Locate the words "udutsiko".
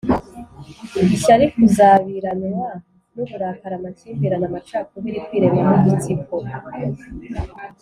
5.79-6.35